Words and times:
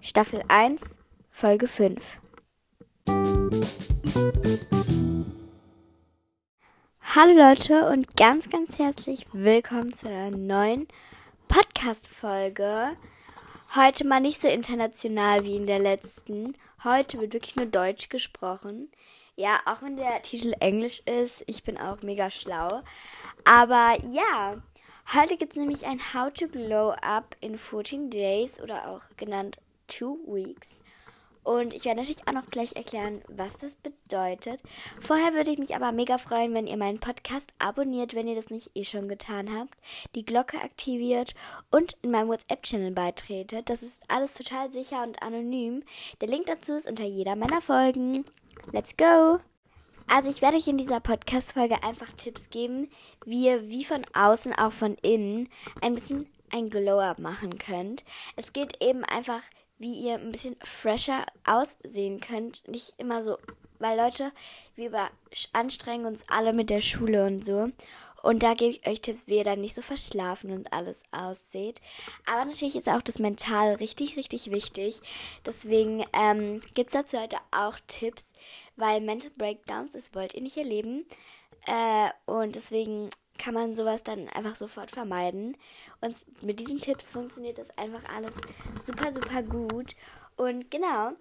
Staffel 0.00 0.42
1, 0.48 0.96
Folge 1.30 1.66
5. 1.66 2.20
Hallo 7.00 7.32
Leute 7.32 7.88
und 7.88 8.16
ganz, 8.16 8.48
ganz 8.50 8.78
herzlich 8.78 9.26
willkommen 9.32 9.92
zu 9.92 10.08
einer 10.08 10.30
neuen 10.36 10.86
Podcast-Folge. 11.48 12.96
Heute 13.74 14.06
mal 14.06 14.20
nicht 14.20 14.40
so 14.40 14.46
international 14.46 15.44
wie 15.44 15.56
in 15.56 15.66
der 15.66 15.80
letzten. 15.80 16.56
Heute 16.84 17.18
wird 17.20 17.32
wirklich 17.32 17.56
nur 17.56 17.66
Deutsch 17.66 18.08
gesprochen. 18.10 18.92
Ja, 19.38 19.60
auch 19.66 19.82
wenn 19.82 19.96
der 19.96 20.20
Titel 20.22 20.52
Englisch 20.58 21.00
ist, 21.06 21.44
ich 21.46 21.62
bin 21.62 21.78
auch 21.78 22.02
mega 22.02 22.28
schlau. 22.28 22.82
Aber 23.44 23.96
ja, 24.10 24.60
heute 25.14 25.36
gibt 25.36 25.52
es 25.52 25.58
nämlich 25.60 25.86
ein 25.86 26.00
How 26.12 26.32
to 26.32 26.48
Glow 26.48 26.90
Up 27.02 27.36
in 27.40 27.56
14 27.56 28.10
Days 28.10 28.60
oder 28.60 28.88
auch 28.88 29.02
genannt 29.16 29.58
Two 29.86 30.18
Weeks. 30.26 30.80
Und 31.44 31.72
ich 31.72 31.84
werde 31.84 32.00
natürlich 32.00 32.26
auch 32.26 32.32
noch 32.32 32.50
gleich 32.50 32.74
erklären, 32.74 33.22
was 33.28 33.56
das 33.58 33.76
bedeutet. 33.76 34.60
Vorher 35.00 35.32
würde 35.34 35.52
ich 35.52 35.58
mich 35.58 35.76
aber 35.76 35.92
mega 35.92 36.18
freuen, 36.18 36.52
wenn 36.52 36.66
ihr 36.66 36.76
meinen 36.76 36.98
Podcast 36.98 37.50
abonniert, 37.60 38.16
wenn 38.16 38.26
ihr 38.26 38.34
das 38.34 38.50
nicht 38.50 38.72
eh 38.74 38.82
schon 38.82 39.06
getan 39.06 39.56
habt, 39.56 39.74
die 40.16 40.24
Glocke 40.24 40.60
aktiviert 40.60 41.36
und 41.70 41.96
in 42.02 42.10
meinem 42.10 42.28
WhatsApp-Channel 42.28 42.90
beitretet. 42.90 43.70
Das 43.70 43.84
ist 43.84 44.02
alles 44.08 44.34
total 44.34 44.72
sicher 44.72 45.00
und 45.04 45.22
anonym. 45.22 45.84
Der 46.20 46.26
Link 46.26 46.46
dazu 46.46 46.74
ist 46.74 46.88
unter 46.88 47.04
jeder 47.04 47.36
meiner 47.36 47.60
Folgen. 47.60 48.24
Let's 48.72 48.96
go! 48.96 49.40
Also 50.08 50.30
ich 50.30 50.42
werde 50.42 50.56
euch 50.56 50.68
in 50.68 50.78
dieser 50.78 51.00
Podcast-Folge 51.00 51.82
einfach 51.82 52.10
Tipps 52.16 52.50
geben, 52.50 52.88
wie 53.24 53.46
ihr 53.46 53.68
wie 53.68 53.84
von 53.84 54.04
außen 54.14 54.54
auch 54.54 54.72
von 54.72 54.94
innen 55.02 55.48
ein 55.82 55.94
bisschen 55.94 56.28
ein 56.50 56.70
Glow-Up 56.70 57.18
machen 57.18 57.58
könnt. 57.58 58.04
Es 58.36 58.52
geht 58.52 58.82
eben 58.82 59.04
einfach 59.04 59.42
wie 59.78 59.92
ihr 59.92 60.14
ein 60.14 60.32
bisschen 60.32 60.56
fresher 60.62 61.24
aussehen 61.46 62.20
könnt. 62.20 62.66
Nicht 62.68 62.94
immer 62.98 63.22
so, 63.22 63.38
weil 63.78 63.96
Leute, 63.96 64.32
wir 64.74 64.90
anstrengen 65.52 66.06
uns 66.06 66.24
alle 66.28 66.52
mit 66.52 66.70
der 66.70 66.80
Schule 66.80 67.26
und 67.26 67.46
so. 67.46 67.70
Und 68.22 68.42
da 68.42 68.54
gebe 68.54 68.70
ich 68.70 68.86
euch 68.86 69.00
Tipps, 69.00 69.26
wie 69.26 69.36
ihr 69.36 69.44
dann 69.44 69.60
nicht 69.60 69.74
so 69.74 69.82
verschlafen 69.82 70.52
und 70.52 70.72
alles 70.72 71.02
ausseht. 71.12 71.80
Aber 72.26 72.44
natürlich 72.44 72.76
ist 72.76 72.88
auch 72.88 73.02
das 73.02 73.18
Mental 73.18 73.74
richtig, 73.76 74.16
richtig 74.16 74.50
wichtig. 74.50 75.00
Deswegen 75.46 76.04
ähm, 76.12 76.60
gibt 76.74 76.90
es 76.90 76.94
dazu 76.94 77.20
heute 77.20 77.36
auch 77.50 77.78
Tipps, 77.86 78.32
weil 78.76 79.00
Mental 79.00 79.30
Breakdowns, 79.36 79.92
das 79.92 80.14
wollt 80.14 80.34
ihr 80.34 80.42
nicht 80.42 80.56
erleben. 80.56 81.06
Äh, 81.66 82.10
und 82.26 82.56
deswegen 82.56 83.10
kann 83.38 83.54
man 83.54 83.74
sowas 83.74 84.02
dann 84.02 84.28
einfach 84.28 84.56
sofort 84.56 84.90
vermeiden. 84.90 85.56
Und 86.00 86.16
mit 86.42 86.60
diesen 86.60 86.80
Tipps 86.80 87.10
funktioniert 87.10 87.58
das 87.58 87.76
einfach 87.78 88.02
alles 88.16 88.36
super, 88.80 89.12
super 89.12 89.42
gut. 89.42 89.94
Und 90.36 90.70
genau, 90.70 91.12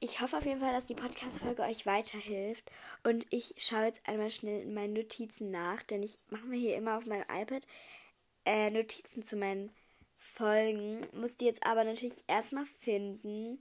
ich 0.00 0.20
hoffe 0.20 0.36
auf 0.36 0.44
jeden 0.44 0.60
Fall, 0.60 0.72
dass 0.72 0.84
die 0.84 0.94
Podcast-Folge 0.94 1.62
euch 1.62 1.86
weiterhilft. 1.86 2.70
Und 3.02 3.26
ich 3.30 3.54
schaue 3.56 3.86
jetzt 3.86 4.00
einmal 4.06 4.30
schnell 4.30 4.62
in 4.62 4.74
meinen 4.74 4.92
Notizen 4.92 5.50
nach, 5.50 5.82
denn 5.82 6.02
ich 6.02 6.18
mache 6.28 6.46
mir 6.46 6.58
hier 6.58 6.76
immer 6.76 6.98
auf 6.98 7.06
meinem 7.06 7.24
iPad 7.30 7.66
äh, 8.44 8.70
Notizen 8.70 9.24
zu 9.24 9.36
meinen 9.36 9.70
Folgen. 10.18 11.00
Muss 11.12 11.36
die 11.36 11.46
jetzt 11.46 11.64
aber 11.66 11.84
natürlich 11.84 12.24
erstmal 12.26 12.66
finden. 12.66 13.58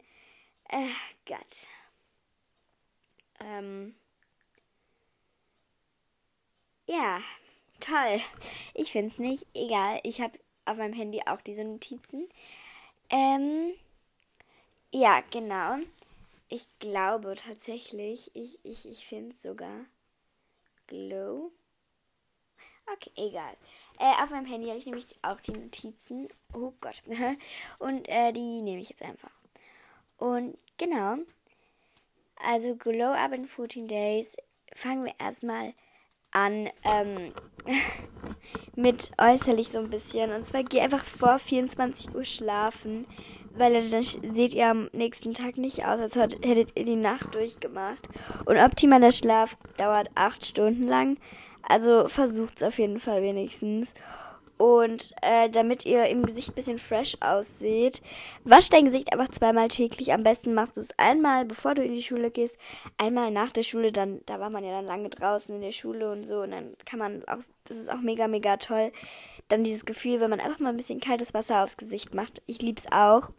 Äh, 0.69 0.88
Gott. 1.25 1.67
Ähm. 3.39 3.95
Ja, 6.88 7.19
toll. 7.80 8.22
Ich 8.73 8.91
finde 8.91 9.09
es 9.09 9.17
nicht. 9.19 9.47
Egal, 9.53 10.00
ich 10.03 10.22
habe 10.22 10.38
auf 10.66 10.78
meinem 10.78 10.94
Handy 10.94 11.22
auch 11.25 11.41
diese 11.41 11.63
Notizen. 11.63 12.28
Ähm, 13.09 13.74
ja, 14.94 15.22
genau. 15.31 15.78
Ich 16.47 16.67
glaube 16.79 17.35
tatsächlich, 17.35 18.31
ich, 18.35 18.63
ich, 18.63 18.88
ich 18.88 19.06
finde 19.07 19.35
sogar. 19.35 19.85
Glow. 20.88 21.51
Okay, 22.94 23.11
egal. 23.16 23.57
Äh, 23.97 24.23
auf 24.23 24.29
meinem 24.29 24.45
Handy 24.45 24.67
habe 24.67 24.78
ich 24.78 24.85
nämlich 24.85 25.07
auch 25.23 25.41
die 25.41 25.53
Notizen. 25.53 26.28
Oh 26.53 26.72
Gott. 26.81 27.01
Und 27.79 28.07
äh, 28.07 28.31
die 28.31 28.61
nehme 28.61 28.81
ich 28.81 28.89
jetzt 28.89 29.01
einfach. 29.01 29.31
Und 30.17 30.56
genau. 30.78 31.17
Also 32.35 32.75
Glow 32.75 33.13
Up 33.13 33.33
in 33.33 33.47
14 33.47 33.88
Days. 33.88 34.38
Fangen 34.75 35.06
wir 35.06 35.16
erstmal 35.19 35.73
an 36.31 36.69
ähm, 36.84 37.34
mit 38.75 39.12
äußerlich 39.18 39.69
so 39.69 39.80
ein 39.80 39.90
bisschen. 39.90 40.31
Und 40.31 40.47
zwar 40.47 40.63
geh 40.63 40.81
einfach 40.81 41.03
vor 41.03 41.40
24 41.40 42.13
Uhr 42.13 42.25
schlafen, 42.25 43.06
weil 43.58 43.90
dann 43.90 44.03
seht 44.03 44.53
ihr 44.53 44.69
am 44.69 44.90
nächsten 44.91 45.34
Tag 45.34 45.58
nicht 45.58 45.86
aus, 45.86 46.00
als 46.00 46.16
hättet 46.16 46.78
ihr 46.78 46.86
die 46.86 46.96
Nacht 46.96 47.34
durchgemacht. 47.34 48.08
Und 48.46 48.58
optimaler 48.58 49.12
Schlaf 49.12 49.58
dauert 49.78 50.09
8 50.16 50.46
Stunden 50.46 50.88
lang. 50.88 51.18
Also 51.68 52.08
versucht 52.08 52.57
es 52.57 52.63
auf 52.63 52.78
jeden 52.78 53.00
Fall 53.00 53.22
wenigstens. 53.24 53.94
Und 54.57 55.13
äh, 55.21 55.49
damit 55.49 55.85
ihr 55.85 56.05
im 56.05 56.25
Gesicht 56.25 56.49
ein 56.49 56.55
bisschen 56.55 56.79
fresh 56.79 57.17
aussieht, 57.19 58.01
wasch 58.45 58.69
dein 58.69 58.85
Gesicht 58.85 59.11
einfach 59.11 59.29
zweimal 59.29 59.67
täglich. 59.67 60.13
Am 60.13 60.23
besten 60.23 60.53
machst 60.53 60.77
du 60.77 60.81
es 60.81 60.97
einmal, 60.97 61.43
bevor 61.43 61.75
du 61.75 61.83
in 61.83 61.93
die 61.93 62.03
Schule 62.03 62.31
gehst, 62.31 62.57
einmal 62.97 63.31
nach 63.31 63.51
der 63.51 63.63
Schule. 63.63 63.91
Dann, 63.91 64.21
da 64.25 64.39
war 64.39 64.49
man 64.49 64.63
ja 64.63 64.71
dann 64.71 64.85
lange 64.85 65.09
draußen 65.09 65.53
in 65.53 65.61
der 65.61 65.73
Schule 65.73 66.09
und 66.09 66.25
so. 66.25 66.41
Und 66.41 66.51
dann 66.51 66.77
kann 66.85 66.99
man 66.99 67.27
auch, 67.27 67.39
das 67.65 67.77
ist 67.77 67.91
auch 67.91 67.99
mega, 67.99 68.29
mega 68.29 68.55
toll. 68.55 68.94
Dann 69.49 69.65
dieses 69.65 69.85
Gefühl, 69.85 70.21
wenn 70.21 70.29
man 70.29 70.39
einfach 70.39 70.59
mal 70.59 70.69
ein 70.69 70.77
bisschen 70.77 71.01
kaltes 71.01 71.33
Wasser 71.33 71.61
aufs 71.61 71.75
Gesicht 71.77 72.15
macht. 72.15 72.41
Ich 72.45 72.61
lieb's 72.61 72.85
auch. 72.91 73.31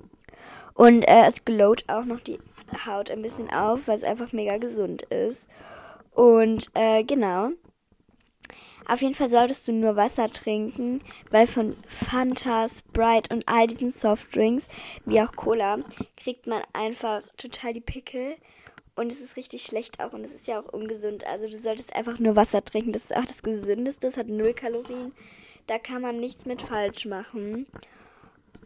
Und 0.74 1.02
äh, 1.04 1.26
es 1.26 1.46
glowt 1.46 1.84
auch 1.88 2.04
noch 2.04 2.20
die 2.20 2.38
Haut 2.86 3.10
ein 3.10 3.22
bisschen 3.22 3.50
auf, 3.50 3.88
weil 3.88 3.96
es 3.96 4.04
einfach 4.04 4.32
mega 4.32 4.58
gesund 4.58 5.02
ist. 5.02 5.48
Und 6.12 6.68
äh, 6.74 7.04
genau. 7.04 7.50
Auf 8.88 9.02
jeden 9.02 9.14
Fall 9.14 9.30
solltest 9.30 9.66
du 9.66 9.72
nur 9.72 9.96
Wasser 9.96 10.28
trinken, 10.28 11.02
weil 11.30 11.46
von 11.46 11.76
Fanta, 11.88 12.66
Sprite 12.68 13.34
und 13.34 13.48
all 13.48 13.66
diesen 13.66 13.92
Softdrinks, 13.92 14.68
wie 15.04 15.20
auch 15.20 15.34
Cola, 15.34 15.78
kriegt 16.16 16.46
man 16.46 16.62
einfach 16.72 17.22
total 17.36 17.72
die 17.72 17.80
Pickel. 17.80 18.36
Und 18.94 19.12
es 19.12 19.20
ist 19.20 19.36
richtig 19.36 19.62
schlecht 19.62 20.00
auch 20.00 20.14
und 20.14 20.24
es 20.24 20.34
ist 20.34 20.46
ja 20.46 20.58
auch 20.58 20.72
ungesund. 20.72 21.26
Also 21.26 21.46
du 21.46 21.58
solltest 21.58 21.94
einfach 21.94 22.18
nur 22.18 22.34
Wasser 22.36 22.64
trinken. 22.64 22.92
Das 22.92 23.04
ist 23.04 23.16
auch 23.16 23.26
das 23.26 23.42
Gesündeste. 23.42 24.06
Es 24.06 24.16
hat 24.16 24.28
null 24.28 24.54
Kalorien. 24.54 25.12
Da 25.66 25.78
kann 25.78 26.00
man 26.00 26.18
nichts 26.18 26.46
mit 26.46 26.62
falsch 26.62 27.04
machen. 27.04 27.66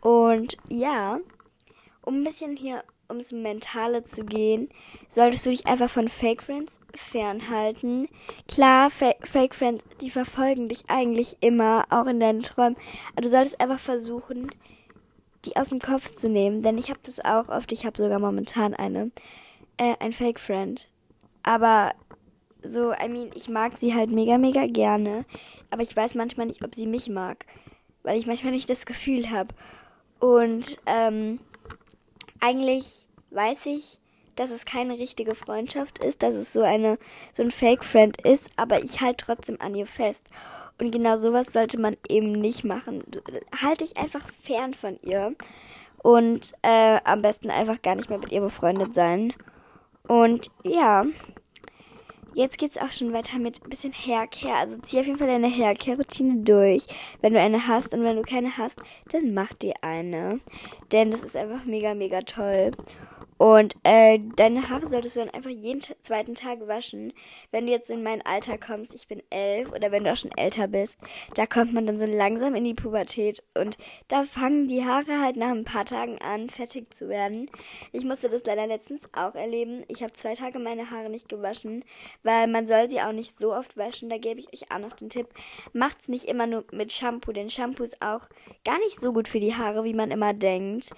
Und 0.01 0.57
ja, 0.69 1.19
um 2.03 2.21
ein 2.21 2.25
bisschen 2.25 2.57
hier 2.57 2.85
ums 3.11 3.33
Mentale 3.33 4.05
zu 4.05 4.25
gehen, 4.25 4.71
solltest 5.09 5.45
du 5.45 5.51
dich 5.51 5.67
einfach 5.67 5.91
von 5.91 6.09
Fake 6.09 6.43
Friends 6.43 6.81
fernhalten. 6.95 8.09
Klar, 8.49 8.91
Fa 8.91 9.13
Fake 9.23 9.55
Friends, 9.55 9.85
die 10.01 10.11
verfolgen 10.11 10.69
dich 10.69 10.85
eigentlich 10.89 11.37
immer, 11.41 11.85
auch 11.91 12.07
in 12.07 12.21
deinen 12.21 12.43
Träumen. 12.43 12.77
Aber 13.13 13.23
du 13.23 13.29
solltest 13.29 13.61
einfach 13.61 13.81
versuchen, 13.81 14.51
die 15.45 15.57
aus 15.57 15.71
dem 15.71 15.81
Kopf 15.81 16.15
zu 16.15 16.29
nehmen. 16.29 16.63
Denn 16.63 16.79
ich 16.79 16.91
habe 16.91 17.01
das 17.03 17.21
auch 17.21 17.49
oft, 17.49 17.73
ich 17.73 17.85
habe 17.85 17.97
sogar 17.97 18.19
momentan 18.19 18.75
eine, 18.75 19.11
äh, 19.77 19.95
ein 20.01 20.13
Fake 20.13 20.41
Friend. 20.41 20.89
Aber 21.43 21.93
so, 22.63 22.93
I 22.93 23.09
mean, 23.09 23.31
ich 23.35 23.49
mag 23.49 23.77
sie 23.79 23.95
halt 23.95 24.11
mega, 24.11 24.39
mega 24.39 24.67
gerne. 24.67 25.25
Aber 25.71 25.83
ich 25.83 25.97
weiß 25.97 26.15
manchmal 26.15 26.47
nicht, 26.47 26.65
ob 26.65 26.75
sie 26.75 26.87
mich 26.87 27.09
mag. 27.09 27.47
Weil 28.03 28.19
ich 28.19 28.27
manchmal 28.27 28.53
nicht 28.53 28.71
das 28.71 28.87
Gefühl 28.87 29.31
habe. 29.31 29.55
Und, 30.19 30.79
ähm, 30.87 31.41
eigentlich 32.41 33.07
weiß 33.31 33.67
ich, 33.67 34.01
dass 34.37 34.51
es 34.51 34.65
keine 34.65 34.99
richtige 34.99 35.35
Freundschaft 35.35 35.99
ist, 35.99 36.23
dass 36.23 36.35
es 36.35 36.53
so 36.53 36.63
eine 36.63 36.99
so 37.33 37.43
ein 37.43 37.51
Fake 37.51 37.85
Friend 37.85 38.19
ist, 38.23 38.51
aber 38.57 38.83
ich 38.83 39.01
halte 39.01 39.27
trotzdem 39.27 39.61
an 39.61 39.75
ihr 39.75 39.87
fest. 39.87 40.25
Und 40.81 40.93
genau 40.93 41.17
sowas 41.17 41.53
sollte 41.53 41.79
man 41.79 41.97
eben 42.09 42.33
nicht 42.33 42.65
machen. 42.65 43.05
Halte 43.63 43.85
dich 43.85 43.99
einfach 43.99 44.27
fern 44.43 44.73
von 44.73 44.99
ihr 45.03 45.35
und 46.03 46.55
äh, 46.63 46.99
am 47.05 47.21
besten 47.21 47.51
einfach 47.51 47.83
gar 47.83 47.97
nicht 47.97 48.09
mehr 48.09 48.19
mit 48.19 48.33
ihr 48.33 48.41
befreundet 48.41 48.95
sein. 48.95 49.35
Und 50.09 50.51
ja, 50.65 51.05
jetzt 52.35 52.59
geht's 52.59 52.79
auch 52.79 52.93
schon 52.93 53.13
weiter 53.13 53.39
mit 53.39 53.63
ein 53.65 53.71
bisschen 53.71 53.93
Haircare. 53.93 54.55
Also 54.55 54.77
zieh 54.79 55.01
auf 55.01 55.07
jeden 55.07 55.19
Fall 55.19 55.29
deine 55.29 55.51
Haircare-Routine 55.51 56.43
durch. 56.45 56.87
Wenn 57.21 57.33
du 57.33 57.41
eine 57.41 57.67
hast 57.67 57.95
und 57.95 58.03
wenn 58.05 58.17
du 58.17 58.23
keine 58.23 58.57
hast, 58.57 58.77
dann 59.11 59.35
mach 59.35 59.53
dir 59.55 59.75
eine. 59.83 60.41
Denn 60.93 61.11
das 61.11 61.23
ist 61.23 61.37
einfach 61.37 61.65
mega, 61.65 61.95
mega 61.95 62.21
toll. 62.21 62.73
Und 63.41 63.75
äh, 63.85 64.19
deine 64.37 64.69
Haare 64.69 64.87
solltest 64.87 65.17
du 65.17 65.21
dann 65.21 65.31
einfach 65.31 65.49
jeden 65.49 65.81
zweiten 65.81 66.35
Tag 66.35 66.69
waschen. 66.69 67.15
Wenn 67.51 67.65
du 67.65 67.73
jetzt 67.73 67.91
in 67.91 68.03
mein 68.03 68.21
Alter 68.21 68.59
kommst, 68.59 68.95
ich 68.95 69.09
bin 69.09 69.23
elf 69.31 69.73
oder 69.73 69.91
wenn 69.91 70.05
du 70.05 70.13
auch 70.13 70.17
schon 70.17 70.37
älter 70.37 70.69
bist, 70.69 70.99
da 71.37 71.47
kommt 71.47 71.73
man 71.73 71.87
dann 71.87 71.99
so 71.99 72.05
langsam 72.05 72.55
in 72.55 72.65
die 72.65 72.75
Pubertät 72.75 73.43
und 73.55 73.79
da 74.09 74.25
fangen 74.25 74.69
die 74.69 74.85
Haare 74.85 75.23
halt 75.23 75.37
nach 75.37 75.53
ein 75.53 75.65
paar 75.65 75.87
Tagen 75.87 76.19
an, 76.19 76.51
fettig 76.51 76.93
zu 76.93 77.09
werden. 77.09 77.51
Ich 77.93 78.05
musste 78.05 78.29
das 78.29 78.45
leider 78.45 78.67
letztens 78.67 79.09
auch 79.15 79.35
erleben. 79.35 79.85
Ich 79.89 80.03
habe 80.03 80.13
zwei 80.13 80.35
Tage 80.35 80.59
meine 80.59 80.91
Haare 80.91 81.09
nicht 81.09 81.31
gewaschen, 81.31 81.83
weil 82.23 82.47
man 82.47 82.67
soll 82.67 82.91
sie 82.91 83.01
auch 83.01 83.13
nicht 83.13 83.39
so 83.39 83.55
oft 83.55 83.79
waschen. 83.79 84.11
Da 84.11 84.19
gebe 84.19 84.41
ich 84.41 84.53
euch 84.53 84.71
auch 84.71 84.81
noch 84.81 84.93
den 84.93 85.09
Tipp. 85.09 85.29
Macht's 85.73 86.09
nicht 86.09 86.27
immer 86.27 86.47
nur 86.47 86.65
mit 86.73 86.93
Shampoo, 86.93 87.33
denn 87.33 87.49
Shampoo 87.49 87.85
ist 87.85 88.03
auch 88.03 88.29
gar 88.67 88.79
nicht 88.81 89.01
so 89.01 89.15
gut 89.15 89.29
für 89.29 89.41
die 89.41 89.55
Haare, 89.55 89.85
wie 89.85 89.95
man 89.95 90.11
immer 90.11 90.35
denkt. 90.35 90.91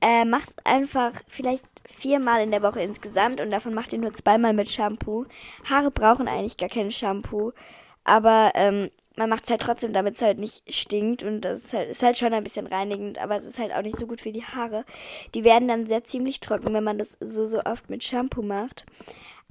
Äh, 0.00 0.24
macht 0.24 0.54
einfach 0.64 1.12
vielleicht 1.28 1.66
viermal 1.86 2.42
in 2.42 2.50
der 2.50 2.62
Woche 2.62 2.82
insgesamt 2.82 3.40
und 3.40 3.50
davon 3.50 3.74
macht 3.74 3.92
ihr 3.92 3.98
nur 3.98 4.12
zweimal 4.12 4.52
mit 4.52 4.70
Shampoo. 4.70 5.24
Haare 5.68 5.90
brauchen 5.90 6.28
eigentlich 6.28 6.58
gar 6.58 6.68
kein 6.68 6.90
Shampoo, 6.90 7.52
aber 8.04 8.52
ähm, 8.54 8.90
man 9.16 9.30
macht 9.30 9.44
es 9.44 9.50
halt 9.50 9.62
trotzdem, 9.62 9.92
damit 9.92 10.16
es 10.16 10.22
halt 10.22 10.38
nicht 10.38 10.70
stinkt 10.72 11.22
und 11.22 11.40
das 11.40 11.64
ist 11.64 11.72
halt, 11.72 11.88
ist 11.88 12.02
halt 12.02 12.18
schon 12.18 12.34
ein 12.34 12.44
bisschen 12.44 12.66
reinigend, 12.66 13.18
aber 13.18 13.36
es 13.36 13.44
ist 13.44 13.58
halt 13.58 13.72
auch 13.72 13.82
nicht 13.82 13.96
so 13.96 14.06
gut 14.06 14.20
für 14.20 14.32
die 14.32 14.44
Haare. 14.44 14.84
Die 15.34 15.44
werden 15.44 15.68
dann 15.68 15.86
sehr 15.86 16.04
ziemlich 16.04 16.40
trocken, 16.40 16.74
wenn 16.74 16.84
man 16.84 16.98
das 16.98 17.16
so, 17.20 17.46
so 17.46 17.62
oft 17.64 17.88
mit 17.88 18.04
Shampoo 18.04 18.42
macht. 18.42 18.84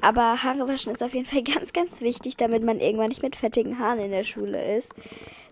Aber 0.01 0.43
Haare 0.43 0.67
waschen 0.67 0.91
ist 0.91 1.01
auf 1.01 1.13
jeden 1.13 1.25
Fall 1.25 1.43
ganz, 1.55 1.73
ganz 1.73 2.01
wichtig, 2.01 2.37
damit 2.37 2.63
man 2.63 2.79
irgendwann 2.79 3.09
nicht 3.09 3.23
mit 3.23 3.35
fettigen 3.35 3.79
Haaren 3.79 3.99
in 3.99 4.11
der 4.11 4.23
Schule 4.23 4.77
ist. 4.77 4.91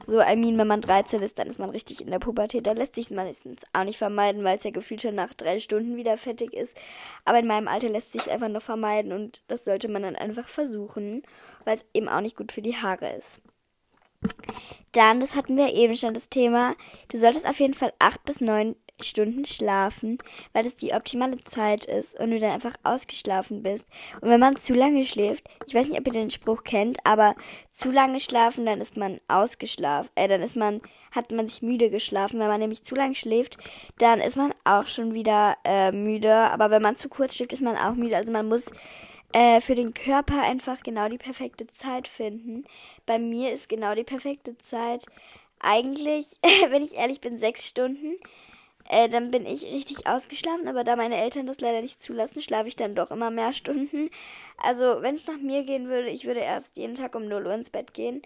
So, 0.05 0.19
I 0.19 0.35
mean, 0.35 0.57
wenn 0.57 0.67
man 0.67 0.81
13 0.81 1.21
ist, 1.21 1.39
dann 1.39 1.47
ist 1.47 1.59
man 1.59 1.69
richtig 1.69 2.01
in 2.01 2.11
der 2.11 2.19
Pubertät. 2.19 2.67
Da 2.67 2.73
lässt 2.73 2.95
sich 2.95 3.09
meistens 3.09 3.61
auch 3.71 3.85
nicht 3.85 3.97
vermeiden, 3.97 4.43
weil 4.43 4.57
es 4.57 4.63
ja 4.65 4.71
gefühlt 4.71 5.01
schon 5.01 5.15
nach 5.15 5.33
drei 5.33 5.59
Stunden 5.59 5.95
wieder 5.95 6.17
fettig 6.17 6.53
ist. 6.53 6.77
Aber 7.23 7.39
in 7.39 7.47
meinem 7.47 7.69
Alter 7.69 7.87
lässt 7.87 8.11
sich 8.11 8.29
einfach 8.29 8.49
noch 8.49 8.61
vermeiden 8.61 9.13
und 9.13 9.43
das 9.47 9.63
sollte 9.63 9.87
man 9.87 10.03
dann 10.03 10.17
einfach 10.17 10.49
versuchen, 10.49 11.23
weil 11.63 11.77
es 11.77 11.85
eben 11.93 12.09
auch 12.09 12.21
nicht 12.21 12.35
gut 12.35 12.51
für 12.51 12.61
die 12.61 12.75
Haare 12.75 13.13
ist. 13.13 13.41
Dann, 14.91 15.19
das 15.19 15.35
hatten 15.35 15.57
wir 15.57 15.73
eben 15.73 15.95
schon 15.95 16.13
das 16.13 16.29
Thema, 16.29 16.75
du 17.09 17.17
solltest 17.17 17.47
auf 17.47 17.59
jeden 17.59 17.73
Fall 17.73 17.93
acht 17.99 18.23
bis 18.25 18.41
neun 18.41 18.75
Stunden 19.01 19.45
schlafen, 19.45 20.17
weil 20.53 20.63
das 20.63 20.75
die 20.75 20.93
optimale 20.93 21.37
Zeit 21.43 21.85
ist 21.85 22.19
und 22.19 22.31
du 22.31 22.39
dann 22.39 22.51
einfach 22.51 22.75
ausgeschlafen 22.83 23.63
bist. 23.63 23.85
Und 24.21 24.29
wenn 24.29 24.39
man 24.39 24.55
zu 24.55 24.73
lange 24.73 25.03
schläft, 25.03 25.47
ich 25.67 25.73
weiß 25.73 25.87
nicht, 25.87 25.99
ob 25.99 26.07
ihr 26.07 26.13
den 26.13 26.29
Spruch 26.29 26.63
kennt, 26.63 27.05
aber 27.05 27.35
zu 27.71 27.91
lange 27.91 28.19
schlafen, 28.19 28.65
dann 28.65 28.81
ist 28.81 28.97
man 28.97 29.19
ausgeschlafen, 29.27 30.09
äh, 30.15 30.27
dann 30.27 30.41
ist 30.41 30.55
man, 30.55 30.81
hat 31.11 31.31
man 31.31 31.47
sich 31.47 31.61
müde 31.61 31.89
geschlafen. 31.89 32.39
Wenn 32.39 32.47
man 32.47 32.59
nämlich 32.59 32.83
zu 32.83 32.95
lange 32.95 33.15
schläft, 33.15 33.57
dann 33.97 34.21
ist 34.21 34.37
man 34.37 34.53
auch 34.63 34.87
schon 34.87 35.13
wieder 35.13 35.57
äh, 35.63 35.91
müde. 35.91 36.33
Aber 36.33 36.69
wenn 36.69 36.81
man 36.81 36.95
zu 36.95 37.09
kurz 37.09 37.35
schläft, 37.35 37.53
ist 37.53 37.61
man 37.61 37.77
auch 37.77 37.95
müde. 37.95 38.15
Also 38.15 38.31
man 38.31 38.47
muss 38.47 38.65
äh, 39.33 39.61
für 39.61 39.75
den 39.75 39.93
Körper 39.93 40.41
einfach 40.43 40.83
genau 40.83 41.09
die 41.09 41.17
perfekte 41.17 41.67
Zeit 41.67 42.07
finden. 42.07 42.65
Bei 43.05 43.17
mir 43.17 43.51
ist 43.51 43.67
genau 43.67 43.95
die 43.95 44.03
perfekte 44.03 44.57
Zeit 44.59 45.05
eigentlich, 45.59 46.39
wenn 46.69 46.83
ich 46.83 46.95
ehrlich 46.95 47.21
bin, 47.21 47.39
sechs 47.39 47.67
Stunden. 47.67 48.17
Äh, 48.89 49.09
dann 49.09 49.31
bin 49.31 49.45
ich 49.45 49.65
richtig 49.65 50.07
ausgeschlafen, 50.07 50.67
aber 50.67 50.83
da 50.83 50.95
meine 50.95 51.17
Eltern 51.17 51.47
das 51.47 51.61
leider 51.61 51.81
nicht 51.81 52.01
zulassen, 52.01 52.41
schlafe 52.41 52.67
ich 52.67 52.75
dann 52.75 52.95
doch 52.95 53.11
immer 53.11 53.31
mehr 53.31 53.53
Stunden. 53.53 54.09
Also, 54.57 55.01
wenn 55.01 55.15
es 55.15 55.27
nach 55.27 55.39
mir 55.39 55.63
gehen 55.63 55.87
würde, 55.87 56.09
ich 56.09 56.25
würde 56.25 56.41
erst 56.41 56.77
jeden 56.77 56.95
Tag 56.95 57.15
um 57.15 57.27
0 57.27 57.45
Uhr 57.45 57.53
ins 57.53 57.69
Bett 57.69 57.93
gehen. 57.93 58.21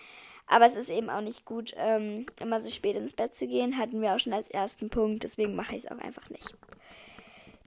Aber 0.48 0.66
es 0.66 0.76
ist 0.78 0.90
eben 0.90 1.10
auch 1.10 1.22
nicht 1.22 1.46
gut, 1.46 1.74
ähm, 1.78 2.26
immer 2.40 2.62
so 2.62 2.70
spät 2.70 2.96
ins 2.96 3.14
Bett 3.14 3.36
zu 3.36 3.48
gehen. 3.48 3.78
Hatten 3.78 4.02
wir 4.02 4.16
auch 4.16 4.20
schon 4.20 4.34
als 4.34 4.50
ersten 4.50 4.90
Punkt, 4.90 5.24
deswegen 5.24 5.56
mache 5.56 5.76
ich 5.76 5.84
es 5.84 5.92
auch 5.92 6.00
einfach 6.00 6.30
nicht. 6.30 6.56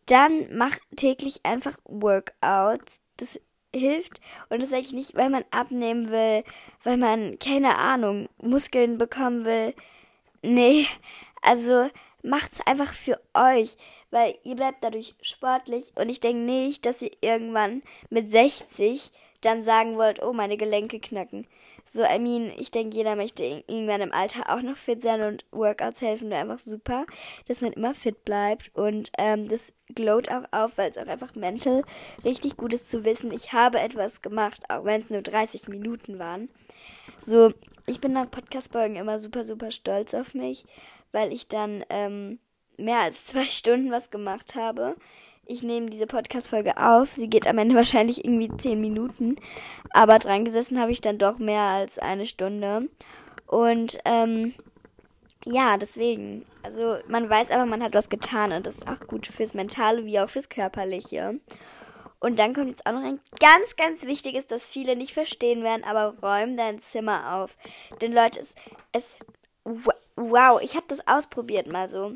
Dann 0.06 0.56
mach 0.56 0.76
täglich 0.96 1.44
einfach 1.44 1.78
Workouts. 1.84 3.00
Das 3.18 3.38
hilft 3.74 4.20
und 4.48 4.62
das 4.62 4.70
sage 4.70 4.82
ich 4.82 4.92
nicht, 4.92 5.14
weil 5.14 5.30
man 5.30 5.44
abnehmen 5.50 6.10
will, 6.10 6.42
weil 6.82 6.96
man, 6.96 7.38
keine 7.38 7.76
Ahnung, 7.78 8.28
Muskeln 8.38 8.98
bekommen 8.98 9.44
will. 9.44 9.74
Nee, 10.42 10.86
also 11.42 11.90
macht's 12.22 12.60
einfach 12.66 12.92
für 12.92 13.20
euch, 13.34 13.76
weil 14.10 14.36
ihr 14.44 14.56
bleibt 14.56 14.82
dadurch 14.82 15.14
sportlich 15.22 15.92
und 15.96 16.08
ich 16.08 16.20
denke 16.20 16.42
nicht, 16.42 16.86
dass 16.86 17.02
ihr 17.02 17.12
irgendwann 17.20 17.82
mit 18.08 18.30
60 18.30 19.12
dann 19.40 19.62
sagen 19.62 19.96
wollt, 19.96 20.22
oh, 20.22 20.32
meine 20.32 20.56
Gelenke 20.56 21.00
knacken. 21.00 21.46
So, 21.92 22.04
I 22.04 22.20
mean, 22.20 22.52
ich 22.56 22.70
denke, 22.70 22.96
jeder 22.96 23.16
möchte 23.16 23.42
irgendwann 23.42 24.00
im 24.00 24.12
Alter 24.12 24.54
auch 24.54 24.62
noch 24.62 24.76
fit 24.76 25.02
sein 25.02 25.22
und 25.22 25.44
Workouts 25.50 26.00
helfen 26.00 26.28
mir 26.28 26.36
einfach 26.36 26.58
super, 26.58 27.04
dass 27.48 27.62
man 27.62 27.72
immer 27.72 27.94
fit 27.94 28.24
bleibt 28.24 28.70
und 28.74 29.10
ähm, 29.18 29.48
das 29.48 29.72
glowt 29.92 30.30
auch 30.30 30.44
auf, 30.52 30.78
weil 30.78 30.90
es 30.90 30.98
auch 30.98 31.08
einfach 31.08 31.34
mental 31.34 31.82
richtig 32.24 32.56
gut 32.56 32.74
ist 32.74 32.90
zu 32.90 33.04
wissen, 33.04 33.32
ich 33.32 33.52
habe 33.52 33.80
etwas 33.80 34.22
gemacht, 34.22 34.62
auch 34.68 34.84
wenn 34.84 35.02
es 35.02 35.10
nur 35.10 35.22
30 35.22 35.66
Minuten 35.66 36.20
waren. 36.20 36.48
So, 37.20 37.52
ich 37.86 38.00
bin 38.00 38.12
nach 38.12 38.30
Podcast-Folgen 38.30 38.94
immer 38.94 39.18
super, 39.18 39.42
super 39.42 39.72
stolz 39.72 40.14
auf 40.14 40.32
mich, 40.32 40.66
weil 41.12 41.32
ich 41.32 41.48
dann 41.48 41.84
ähm, 41.90 42.38
mehr 42.76 43.00
als 43.00 43.24
zwei 43.26 43.44
Stunden 43.44 43.90
was 43.90 44.10
gemacht 44.10 44.54
habe. 44.54 44.96
Ich 45.46 45.62
nehme 45.62 45.90
diese 45.90 46.06
Podcast-Folge 46.06 46.76
auf. 46.76 47.12
Sie 47.14 47.28
geht 47.28 47.46
am 47.46 47.58
Ende 47.58 47.74
wahrscheinlich 47.76 48.24
irgendwie 48.24 48.56
zehn 48.56 48.80
Minuten. 48.80 49.36
Aber 49.90 50.18
dran 50.18 50.44
gesessen 50.44 50.80
habe 50.80 50.92
ich 50.92 51.00
dann 51.00 51.18
doch 51.18 51.38
mehr 51.38 51.62
als 51.62 51.98
eine 51.98 52.26
Stunde. 52.26 52.88
Und 53.46 53.98
ähm, 54.04 54.54
ja, 55.44 55.76
deswegen. 55.76 56.46
Also 56.62 56.98
man 57.08 57.28
weiß 57.28 57.50
aber, 57.50 57.64
man 57.64 57.82
hat 57.82 57.94
was 57.94 58.10
getan 58.10 58.52
und 58.52 58.66
das 58.66 58.76
ist 58.76 58.86
auch 58.86 59.00
gut 59.06 59.26
fürs 59.26 59.54
Mentale 59.54 60.04
wie 60.04 60.20
auch 60.20 60.28
fürs 60.28 60.50
Körperliche. 60.50 61.40
Und 62.20 62.38
dann 62.38 62.52
kommt 62.52 62.68
jetzt 62.68 62.84
auch 62.84 62.92
noch 62.92 63.02
ein 63.02 63.18
ganz, 63.40 63.76
ganz 63.76 64.04
wichtiges, 64.04 64.46
das 64.46 64.68
viele 64.68 64.94
nicht 64.94 65.14
verstehen 65.14 65.64
werden, 65.64 65.84
aber 65.84 66.14
räum 66.22 66.58
dein 66.58 66.78
Zimmer 66.78 67.36
auf. 67.36 67.56
Denn 68.02 68.12
Leute, 68.12 68.40
es, 68.40 68.54
es 68.92 69.16
wow, 70.20 70.60
ich 70.62 70.76
habe 70.76 70.86
das 70.88 71.06
ausprobiert 71.06 71.66
mal 71.66 71.88
so. 71.88 72.12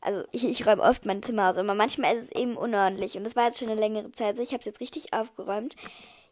Also 0.00 0.24
ich, 0.32 0.44
ich 0.44 0.66
räume 0.66 0.82
oft 0.82 1.04
mein 1.04 1.22
Zimmer 1.22 1.50
aus, 1.50 1.58
aber 1.58 1.74
manchmal 1.74 2.16
ist 2.16 2.24
es 2.24 2.32
eben 2.32 2.56
unordentlich. 2.56 3.16
Und 3.16 3.24
das 3.24 3.36
war 3.36 3.44
jetzt 3.44 3.58
schon 3.58 3.68
eine 3.68 3.80
längere 3.80 4.12
Zeit 4.12 4.36
so. 4.36 4.42
Ich 4.42 4.50
habe 4.50 4.60
es 4.60 4.66
jetzt 4.66 4.80
richtig 4.80 5.12
aufgeräumt. 5.12 5.76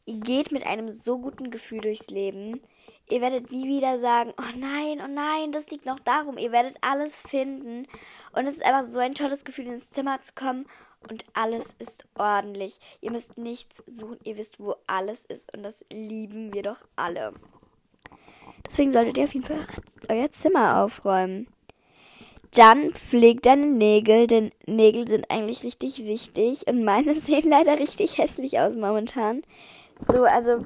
Ihr 0.06 0.20
geht 0.20 0.52
mit 0.52 0.66
einem 0.66 0.90
so 0.90 1.18
guten 1.18 1.50
Gefühl 1.50 1.82
durchs 1.82 2.08
Leben. 2.08 2.62
Ihr 3.10 3.20
werdet 3.20 3.50
nie 3.50 3.66
wieder 3.68 3.98
sagen, 3.98 4.32
oh 4.38 4.56
nein, 4.58 5.00
oh 5.02 5.10
nein, 5.10 5.52
das 5.52 5.70
liegt 5.70 5.86
noch 5.86 6.00
darum. 6.00 6.38
Ihr 6.38 6.52
werdet 6.52 6.76
alles 6.80 7.18
finden. 7.18 7.86
Und 8.32 8.46
es 8.46 8.54
ist 8.54 8.64
einfach 8.64 8.90
so 8.90 9.00
ein 9.00 9.14
tolles 9.14 9.44
Gefühl, 9.44 9.66
ins 9.66 9.90
Zimmer 9.90 10.20
zu 10.22 10.32
kommen 10.34 10.66
und 11.08 11.24
alles 11.32 11.74
ist 11.78 12.04
ordentlich. 12.16 12.78
Ihr 13.00 13.10
müsst 13.10 13.38
nichts 13.38 13.82
suchen, 13.86 14.18
ihr 14.24 14.36
wisst, 14.36 14.60
wo 14.60 14.76
alles 14.86 15.24
ist. 15.24 15.54
Und 15.54 15.62
das 15.62 15.84
lieben 15.90 16.52
wir 16.52 16.62
doch 16.62 16.78
alle. 16.96 17.34
Deswegen 18.68 18.92
solltet 18.92 19.18
ihr 19.18 19.24
auf 19.24 19.34
jeden 19.34 19.46
Fall 19.46 19.64
euer 20.08 20.30
Zimmer 20.30 20.82
aufräumen. 20.82 21.48
Dann 22.54 22.92
pflegt 22.92 23.46
deine 23.46 23.66
Nägel, 23.66 24.26
denn 24.26 24.50
Nägel 24.66 25.06
sind 25.06 25.30
eigentlich 25.30 25.64
richtig 25.64 26.04
wichtig 26.04 26.66
und 26.66 26.84
meine 26.84 27.14
sehen 27.20 27.48
leider 27.48 27.78
richtig 27.78 28.18
hässlich 28.18 28.58
aus 28.58 28.76
momentan. 28.76 29.42
So, 30.00 30.24
also, 30.24 30.64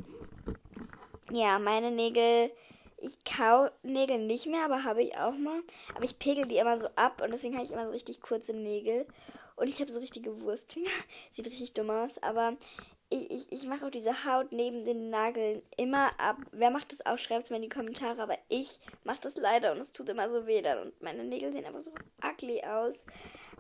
ja, 1.31 1.59
meine 1.59 1.91
Nägel, 1.91 2.53
ich 2.99 3.25
kau 3.25 3.69
Nägel 3.83 4.19
nicht 4.19 4.47
mehr, 4.47 4.65
aber 4.65 4.85
habe 4.85 5.03
ich 5.03 5.17
auch 5.17 5.37
mal. 5.37 5.61
Aber 5.95 6.05
ich 6.05 6.19
pegel 6.19 6.47
die 6.47 6.59
immer 6.59 6.79
so 6.79 6.87
ab 6.95 7.21
und 7.23 7.33
deswegen 7.33 7.55
habe 7.55 7.65
ich 7.65 7.73
immer 7.73 7.87
so 7.87 7.93
richtig 7.93 8.21
kurze 8.21 8.53
Nägel. 8.53 9.07
Und 9.57 9.69
ich 9.69 9.81
habe 9.81 9.91
so 9.91 10.01
richtige 10.01 10.41
Wurstfinger. 10.41 10.91
Sieht 11.31 11.47
richtig 11.47 11.73
dumm 11.73 11.91
aus, 11.91 12.23
aber 12.23 12.57
ich, 13.13 13.31
ich, 13.31 13.53
ich 13.53 13.67
mache 13.67 13.87
auch 13.87 13.91
diese 13.91 14.25
Haut 14.25 14.53
neben 14.53 14.85
den 14.85 15.11
Nageln 15.11 15.63
immer 15.77 16.11
ab. 16.19 16.39
Wer 16.53 16.71
macht 16.71 16.93
das 16.93 17.05
auch? 17.05 17.19
Schreibt 17.19 17.45
es 17.45 17.51
mir 17.51 17.57
in 17.57 17.63
die 17.63 17.69
Kommentare. 17.69 18.23
Aber 18.23 18.37
ich 18.49 18.81
mache 19.05 19.21
das 19.21 19.37
leider 19.37 19.73
und 19.73 19.79
es 19.79 19.93
tut 19.93 20.09
immer 20.09 20.31
so 20.31 20.47
weh 20.47 20.63
dann. 20.63 20.79
Und 20.79 21.03
meine 21.03 21.25
Nägel 21.25 21.53
sehen 21.53 21.65
einfach 21.65 21.83
so 21.83 21.93
ugly 22.25 22.63
aus. 22.63 23.05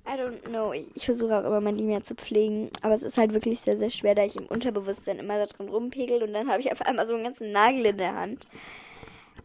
I 0.06 0.18
don't 0.18 0.42
know. 0.48 0.72
Ich, 0.72 0.90
ich 0.96 1.04
versuche 1.04 1.38
auch 1.38 1.44
immer 1.44 1.60
mein 1.60 1.76
Limia 1.76 2.02
zu 2.02 2.14
pflegen. 2.14 2.70
Aber 2.80 2.94
es 2.94 3.02
ist 3.02 3.18
halt 3.18 3.34
wirklich 3.34 3.60
sehr, 3.60 3.76
sehr 3.76 3.90
schwer, 3.90 4.14
da 4.14 4.24
ich 4.24 4.36
im 4.36 4.46
Unterbewusstsein 4.46 5.18
immer 5.18 5.38
da 5.38 5.46
drin 5.46 5.68
rumpegel. 5.68 6.22
Und 6.22 6.32
dann 6.32 6.50
habe 6.50 6.60
ich 6.60 6.72
auf 6.72 6.82
einmal 6.82 7.06
so 7.06 7.14
einen 7.14 7.24
ganzen 7.24 7.52
Nagel 7.52 7.86
in 7.86 7.98
der 7.98 8.14
Hand. 8.14 8.48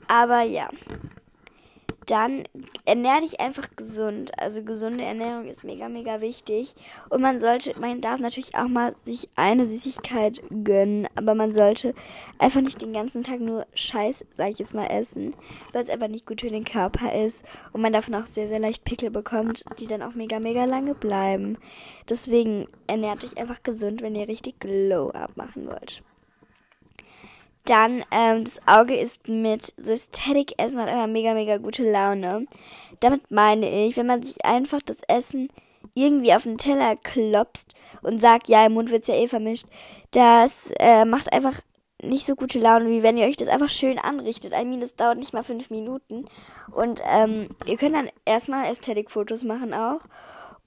Aber 0.07 0.41
ja 0.41 0.69
dann 2.07 2.43
ernähr 2.85 3.19
dich 3.19 3.39
einfach 3.39 3.67
gesund. 3.75 4.31
Also 4.39 4.63
gesunde 4.63 5.03
Ernährung 5.03 5.47
ist 5.47 5.63
mega, 5.63 5.89
mega 5.89 6.21
wichtig. 6.21 6.75
Und 7.09 7.21
man 7.21 7.39
sollte, 7.39 7.77
man 7.79 8.01
darf 8.01 8.19
natürlich 8.19 8.55
auch 8.55 8.67
mal 8.67 8.95
sich 9.05 9.29
eine 9.35 9.65
Süßigkeit 9.65 10.41
gönnen, 10.63 11.07
aber 11.15 11.35
man 11.35 11.53
sollte 11.53 11.93
einfach 12.39 12.61
nicht 12.61 12.81
den 12.81 12.93
ganzen 12.93 13.23
Tag 13.23 13.39
nur 13.39 13.67
Scheiß, 13.75 14.25
sag 14.33 14.51
ich 14.51 14.59
jetzt 14.59 14.73
mal, 14.73 14.87
essen, 14.87 15.35
weil 15.73 15.83
es 15.83 15.89
einfach 15.89 16.07
nicht 16.07 16.25
gut 16.25 16.41
für 16.41 16.49
den 16.49 16.63
Körper 16.65 17.13
ist 17.13 17.43
und 17.73 17.81
man 17.81 17.93
davon 17.93 18.15
auch 18.15 18.25
sehr, 18.25 18.47
sehr 18.47 18.59
leicht 18.59 18.83
Pickel 18.85 19.11
bekommt, 19.11 19.63
die 19.79 19.87
dann 19.87 20.01
auch 20.01 20.15
mega, 20.15 20.39
mega 20.39 20.65
lange 20.65 20.95
bleiben. 20.95 21.57
Deswegen 22.09 22.67
ernährt 22.87 23.23
dich 23.23 23.37
einfach 23.37 23.61
gesund, 23.63 24.01
wenn 24.01 24.15
ihr 24.15 24.27
richtig 24.27 24.59
Glow-Up 24.59 25.35
machen 25.35 25.67
wollt. 25.67 26.03
Dann, 27.67 28.05
ähm, 28.11 28.45
das 28.45 28.59
Auge 28.65 28.95
ist 28.95 29.27
mit 29.27 29.73
Systemic 29.77 30.53
Essen 30.57 30.79
hat 30.79 30.89
immer 30.89 31.07
mega, 31.07 31.33
mega 31.33 31.57
gute 31.57 31.83
Laune. 31.83 32.45
Damit 33.01 33.29
meine 33.29 33.85
ich, 33.85 33.97
wenn 33.97 34.07
man 34.07 34.23
sich 34.23 34.43
einfach 34.45 34.81
das 34.81 34.97
Essen 35.07 35.49
irgendwie 35.93 36.33
auf 36.33 36.43
den 36.43 36.57
Teller 36.57 36.95
klopst 36.95 37.73
und 38.01 38.21
sagt, 38.21 38.47
ja, 38.47 38.65
im 38.65 38.73
Mund 38.73 38.89
wird's 38.89 39.07
ja 39.07 39.15
eh 39.15 39.27
vermischt, 39.27 39.65
das 40.11 40.51
äh, 40.79 41.03
macht 41.03 41.33
einfach 41.33 41.59
nicht 42.01 42.25
so 42.25 42.35
gute 42.35 42.59
Laune, 42.59 42.89
wie 42.89 43.03
wenn 43.03 43.17
ihr 43.17 43.25
euch 43.25 43.37
das 43.37 43.47
einfach 43.49 43.69
schön 43.69 43.99
anrichtet. 43.99 44.53
I 44.53 44.63
mean, 44.63 44.79
das 44.79 44.95
dauert 44.95 45.17
nicht 45.17 45.33
mal 45.33 45.43
fünf 45.43 45.69
Minuten. 45.69 46.25
Und 46.71 47.01
ähm, 47.05 47.49
ihr 47.65 47.75
könnt 47.75 47.95
dann 47.95 48.09
erstmal 48.23 48.71
Ästhetikfotos 48.71 49.43
machen 49.43 49.73
auch. 49.73 50.01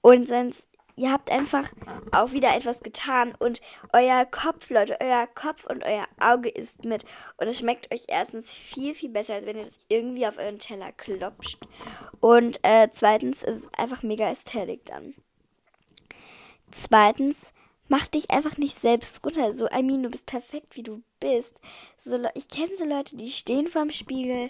Und 0.01 0.27
sonst, 0.27 0.65
ihr 0.95 1.11
habt 1.11 1.31
einfach 1.31 1.69
auch 2.11 2.31
wieder 2.31 2.55
etwas 2.55 2.81
getan. 2.81 3.33
Und 3.37 3.61
euer 3.93 4.25
Kopf, 4.25 4.69
Leute, 4.69 4.97
euer 5.01 5.27
Kopf 5.27 5.65
und 5.65 5.83
euer 5.83 6.07
Auge 6.19 6.49
ist 6.49 6.85
mit. 6.85 7.05
Und 7.37 7.47
es 7.47 7.59
schmeckt 7.59 7.93
euch 7.93 8.05
erstens 8.07 8.53
viel, 8.53 8.93
viel 8.93 9.09
besser, 9.09 9.35
als 9.35 9.45
wenn 9.45 9.57
ihr 9.57 9.65
das 9.65 9.79
irgendwie 9.89 10.27
auf 10.27 10.37
euren 10.37 10.59
Teller 10.59 10.91
klopscht. 10.91 11.59
Und 12.19 12.59
äh, 12.63 12.89
zweitens 12.91 13.43
ist 13.43 13.65
es 13.65 13.73
einfach 13.77 14.03
mega 14.03 14.29
Ästhetik 14.29 14.85
dann. 14.85 15.15
Zweitens, 16.71 17.51
mach 17.87 18.07
dich 18.07 18.31
einfach 18.31 18.57
nicht 18.57 18.79
selbst 18.79 19.23
runter. 19.25 19.53
So, 19.53 19.67
I 19.67 19.83
mean, 19.83 20.03
du 20.03 20.09
bist 20.09 20.25
perfekt, 20.25 20.75
wie 20.75 20.83
du 20.83 21.03
bist. 21.19 21.59
So, 22.05 22.17
ich 22.35 22.47
kenne 22.47 22.75
so 22.77 22.85
Leute, 22.85 23.17
die 23.17 23.29
stehen 23.31 23.67
vorm 23.67 23.91
Spiegel. 23.91 24.49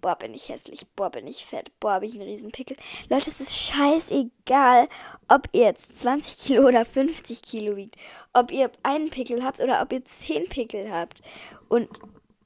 Boah, 0.00 0.16
bin 0.16 0.34
ich 0.34 0.48
hässlich. 0.48 0.86
Boah, 0.94 1.10
bin 1.10 1.26
ich 1.26 1.44
fett. 1.44 1.70
Boah, 1.80 1.92
habe 1.92 2.06
ich 2.06 2.14
einen 2.14 2.22
riesen 2.22 2.50
Pickel. 2.50 2.76
Leute, 3.08 3.30
es 3.30 3.40
ist 3.40 3.56
scheißegal, 3.56 4.88
ob 5.28 5.48
ihr 5.52 5.64
jetzt 5.64 6.00
20 6.00 6.38
Kilo 6.46 6.66
oder 6.66 6.84
50 6.84 7.42
Kilo 7.42 7.76
wiegt. 7.76 7.96
Ob 8.32 8.50
ihr 8.50 8.70
einen 8.82 9.10
Pickel 9.10 9.44
habt 9.44 9.60
oder 9.60 9.82
ob 9.82 9.92
ihr 9.92 10.04
10 10.04 10.48
Pickel 10.48 10.90
habt. 10.92 11.20
Und 11.68 11.88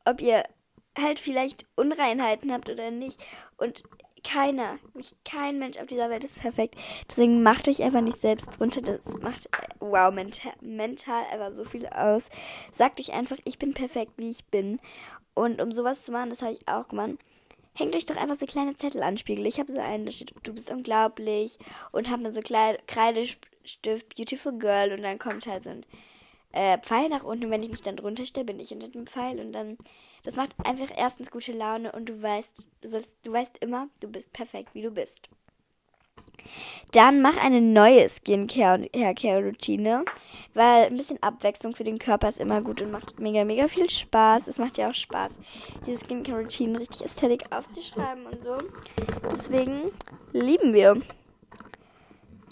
ob 0.05 0.21
ihr 0.21 0.45
halt 0.99 1.19
vielleicht 1.19 1.67
Unreinheiten 1.77 2.53
habt 2.53 2.69
oder 2.69 2.91
nicht. 2.91 3.25
Und 3.57 3.83
keiner, 4.25 4.79
kein 5.25 5.59
Mensch 5.59 5.79
auf 5.79 5.87
dieser 5.87 6.11
Welt 6.11 6.25
ist 6.25 6.41
perfekt. 6.41 6.77
Deswegen 7.09 7.43
macht 7.43 7.69
euch 7.69 7.83
einfach 7.83 8.01
nicht 8.01 8.19
selbst 8.19 8.61
runter. 8.61 8.81
Das 8.81 9.17
macht, 9.19 9.49
wow, 9.81 10.13
mental, 10.13 10.53
mental 10.61 11.25
einfach 11.33 11.55
so 11.55 11.65
viel 11.65 11.87
aus. 11.87 12.29
Sagt 12.73 13.01
euch 13.01 13.13
einfach, 13.13 13.39
ich 13.45 13.59
bin 13.59 13.75
perfekt, 13.75 14.13
wie 14.17 14.31
ich 14.31 14.45
bin. 14.47 14.81
Und 15.35 15.61
um 15.61 15.73
sowas 15.73 16.05
zu 16.05 16.13
machen, 16.13 16.31
das 16.31 16.43
habe 16.43 16.53
ich 16.53 16.69
auch 16.69 16.89
gemacht. 16.89 17.19
Hängt 17.75 17.97
euch 17.97 18.07
doch 18.07 18.17
einfach 18.17 18.37
so 18.37 18.47
kleine 18.47 18.77
Zettel 18.77 19.03
an 19.03 19.17
Spiegel. 19.17 19.47
Ich 19.47 19.59
habe 19.59 19.75
so 19.75 19.81
einen, 19.81 20.05
da 20.05 20.13
steht, 20.13 20.35
du 20.43 20.53
bist 20.53 20.71
unglaublich. 20.71 21.59
Und 21.91 22.11
habe 22.11 22.23
dann 22.23 22.33
so 22.33 22.41
Kreidestift, 22.43 24.17
Beautiful 24.17 24.59
Girl. 24.59 24.93
Und 24.93 25.03
dann 25.03 25.19
kommt 25.19 25.47
halt 25.47 25.65
so 25.65 25.71
ein 25.71 25.87
äh, 26.53 26.79
Pfeil 26.79 27.09
nach 27.09 27.25
unten. 27.25 27.47
Und 27.47 27.51
wenn 27.51 27.63
ich 27.63 27.71
mich 27.71 27.83
dann 27.83 27.97
drunter 27.97 28.27
stelle, 28.27 28.47
bin 28.47 28.61
ich 28.61 28.73
unter 28.73 28.89
dem 28.89 29.07
Pfeil. 29.07 29.41
Und 29.41 29.53
dann 29.53 29.79
das 30.23 30.37
macht 30.37 30.55
einfach 30.65 30.91
erstens 30.97 31.31
gute 31.31 31.53
Laune 31.53 31.91
und 31.93 32.09
du 32.09 32.23
weißt, 32.23 32.67
du, 32.81 32.89
sollst, 32.89 33.09
du 33.25 33.33
weißt 33.33 33.59
immer, 33.59 33.89
du 34.01 34.09
bist 34.09 34.33
perfekt, 34.33 34.75
wie 34.75 34.83
du 34.83 34.91
bist. 34.91 35.29
Dann 36.93 37.23
mach 37.23 37.37
eine 37.39 37.61
neue 37.61 38.09
Skincare 38.09 38.75
und 38.75 38.95
Haircare-Routine, 38.95 40.05
weil 40.55 40.87
ein 40.87 40.97
bisschen 40.97 41.23
Abwechslung 41.23 41.75
für 41.75 41.85
den 41.85 41.99
Körper 41.99 42.29
ist 42.29 42.41
immer 42.41 42.61
gut 42.61 42.83
und 42.83 42.91
macht 42.91 43.19
mega, 43.19 43.45
mega 43.45 43.67
viel 43.69 43.89
Spaß. 43.89 44.49
Es 44.49 44.59
macht 44.59 44.77
ja 44.77 44.91
auch 44.91 44.95
Spaß, 44.95 45.39
diese 45.87 46.05
Skincare-Routinen 46.05 46.77
richtig 46.77 47.05
ästhetisch 47.05 47.51
aufzuschreiben 47.51 48.27
und 48.27 48.45
so. 48.45 48.59
Deswegen 49.31 49.93
lieben 50.33 50.75
wir. 50.75 51.01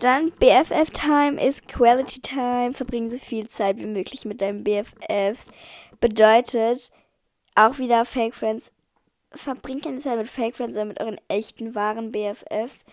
Dann 0.00 0.32
BFF 0.32 0.90
Time 0.92 1.38
ist 1.38 1.68
Quality 1.68 2.22
Time. 2.22 2.72
Verbringen 2.72 3.10
so 3.10 3.18
viel 3.18 3.48
Zeit 3.48 3.76
wie 3.76 3.86
möglich 3.86 4.24
mit 4.24 4.40
deinen 4.40 4.64
BFFs. 4.64 5.48
Bedeutet, 6.00 6.90
auch 7.54 7.76
wieder 7.76 8.06
Fake 8.06 8.34
Friends. 8.34 8.72
Verbringt 9.32 9.84
keine 9.84 10.00
Zeit 10.00 10.18
mit 10.18 10.28
Fake 10.28 10.56
Friends, 10.56 10.74
sondern 10.74 10.88
mit 10.88 11.00
euren 11.00 11.20
echten, 11.28 11.74
wahren 11.74 12.10
BFFs. 12.10 12.84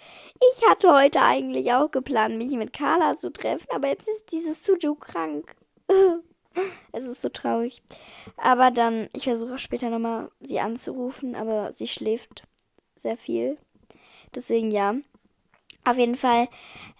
Ich 0.51 0.69
hatte 0.69 0.93
heute 0.93 1.21
eigentlich 1.21 1.73
auch 1.73 1.89
geplant, 1.89 2.37
mich 2.37 2.51
mit 2.51 2.73
Carla 2.73 3.15
zu 3.15 3.31
treffen, 3.31 3.67
aber 3.73 3.87
jetzt 3.87 4.07
ist 4.07 4.31
dieses 4.31 4.63
Suju 4.63 4.95
krank. 4.95 5.55
es 6.91 7.05
ist 7.05 7.21
so 7.21 7.29
traurig. 7.29 7.81
Aber 8.37 8.71
dann, 8.71 9.09
ich 9.13 9.23
versuche 9.23 9.55
auch 9.55 9.59
später 9.59 9.89
nochmal 9.89 10.29
sie 10.39 10.59
anzurufen, 10.59 11.35
aber 11.35 11.73
sie 11.73 11.87
schläft 11.87 12.43
sehr 12.95 13.17
viel. 13.17 13.57
Deswegen 14.35 14.71
ja. 14.71 14.95
Auf 15.87 15.97
jeden 15.97 16.15
Fall 16.15 16.47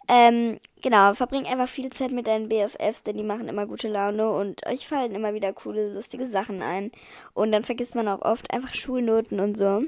ähm, 0.08 0.60
genau, 0.82 1.13
verbring 1.13 1.46
einfach 1.46 1.67
viel 1.67 1.89
Zeit 1.89 2.12
mit 2.12 2.27
deinen 2.27 2.48
BFFs, 2.48 3.03
denn 3.03 3.17
die 3.17 3.24
machen 3.24 3.50
immer 3.50 3.65
gute 3.65 3.89
Laune 3.89 4.32
und 4.32 4.65
euch 4.65 4.88
fallen 4.88 5.13
immer 5.13 5.34
wieder 5.34 5.51
coole, 5.51 5.94
lustige 5.94 6.25
Sachen 6.25 6.62
ein. 6.62 6.91
Und 7.34 7.51
dann 7.51 7.63
vergisst 7.63 7.94
man 7.94 8.08
auch 8.08 8.22
oft 8.22 8.51
einfach 8.51 8.74
Schulnoten 8.74 9.41
und 9.41 9.58
so. 9.58 9.84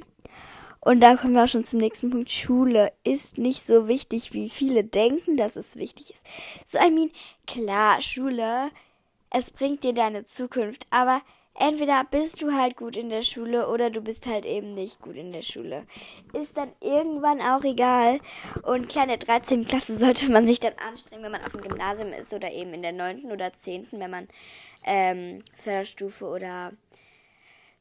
Und 0.82 1.01
da 1.01 1.15
kommen 1.15 1.36
wir 1.36 1.46
auch 1.46 1.50
schon 1.50 1.63
zum 1.63 1.79
nächsten 1.79 2.10
Punkt. 2.10 2.32
Schule 2.32 2.91
ist 3.03 3.38
nicht 3.38 3.65
so 3.65 3.88
wichtig, 3.88 4.34
wie 4.34 4.50
viele 4.50 4.84
denken, 4.84 5.38
dass 5.38 5.56
es 5.56 5.77
wichtig 5.77 6.12
ist. 6.12 6.25
So, 6.65 6.79
I 6.79 6.91
mean, 6.91 7.12
klar, 7.48 8.01
Schule, 8.01 8.72
es 9.29 9.51
bringt 9.51 9.84
dir 9.84 9.94
deine 9.94 10.25
Zukunft, 10.25 10.86
aber 10.89 11.22
entweder 11.60 12.04
bist 12.04 12.42
du 12.42 12.54
halt 12.54 12.75
gut 12.75 12.98
in 12.98 13.10
der 13.10 13.22
Schule 13.22 13.68
oder 13.68 13.89
du 13.89 14.01
bist 14.01 14.25
halt 14.25 14.46
eben 14.46 14.74
nicht 14.74 15.01
gut 15.01 15.16
in 15.16 15.32
der 15.32 15.42
Schule. 15.42 15.86
Ist 16.34 16.58
dann 16.58 16.72
irgendwann 16.82 17.42
auch 17.42 17.63
egal. 17.63 18.20
Und 18.63 18.89
kleine 18.89 19.18
13. 19.18 19.66
Klasse 19.66 19.98
sollte 19.98 20.30
man 20.30 20.48
sich 20.48 20.60
dann 20.60 20.74
anstrengen, 20.88 21.24
wenn 21.24 21.32
man 21.32 21.44
auf 21.44 21.51
dem 21.51 21.62
Gymnasium 21.62 22.13
ist 22.13 22.34
oder 22.34 22.51
eben 22.51 22.74
in 22.74 22.82
der 22.82 22.94
9. 22.94 23.32
oder 23.32 23.54
10., 23.54 23.88
wenn 23.92 24.12
man 24.12 24.28
ähm, 24.86 25.44
Förderstufe 25.62 26.25
oder 26.25 26.72